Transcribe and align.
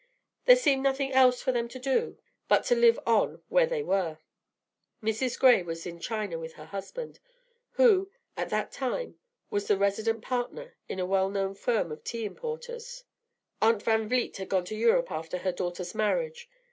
There 0.45 0.55
seemed 0.55 0.81
nothing 0.81 1.11
else 1.13 1.43
for 1.43 1.51
them 1.51 1.67
to 1.67 1.77
do 1.77 2.17
but 2.47 2.63
to 2.63 2.75
live 2.75 2.99
on 3.05 3.43
where 3.49 3.67
they 3.67 3.83
were. 3.83 4.17
Mrs. 5.03 5.37
Gray 5.37 5.61
was 5.61 5.85
in 5.85 5.99
China 5.99 6.39
with 6.39 6.53
her 6.53 6.65
husband, 6.65 7.19
who 7.73 8.09
at 8.35 8.49
that 8.49 8.71
time 8.71 9.19
was 9.51 9.67
the 9.67 9.77
resident 9.77 10.23
partner 10.23 10.75
in 10.89 10.99
a 10.99 11.05
well 11.05 11.29
known 11.29 11.53
firm 11.53 11.91
of 11.91 12.03
tea 12.03 12.25
importers. 12.25 13.03
Aunt 13.61 13.83
Van 13.83 14.09
Vliet 14.09 14.37
had 14.37 14.49
gone 14.49 14.65
to 14.65 14.75
Europe 14.75 15.11
after 15.11 15.37
her 15.37 15.51
daughter's 15.51 15.93
marriage. 15.93 16.49